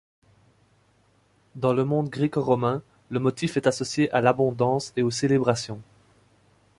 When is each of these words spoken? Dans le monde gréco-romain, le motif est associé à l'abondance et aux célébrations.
Dans 1.53 1.73
le 1.73 1.85
monde 1.85 2.09
gréco-romain, 2.09 2.81
le 3.11 3.19
motif 3.19 3.55
est 3.55 3.67
associé 3.67 4.09
à 4.11 4.19
l'abondance 4.19 4.93
et 4.97 5.03
aux 5.03 5.11
célébrations. 5.11 5.79